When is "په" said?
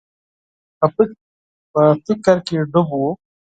1.73-1.79